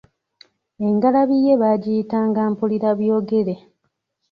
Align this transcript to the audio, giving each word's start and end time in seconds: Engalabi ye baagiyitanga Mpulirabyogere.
Engalabi 0.87 1.35
ye 1.45 1.53
baagiyitanga 1.61 2.41
Mpulirabyogere. 2.51 3.53